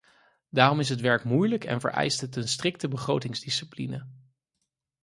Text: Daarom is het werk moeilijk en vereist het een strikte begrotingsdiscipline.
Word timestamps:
Daarom 0.49 0.79
is 0.79 0.89
het 0.89 1.01
werk 1.01 1.23
moeilijk 1.23 1.63
en 1.63 1.79
vereist 1.79 2.21
het 2.21 2.35
een 2.35 2.47
strikte 2.47 2.87
begrotingsdiscipline. 2.87 4.07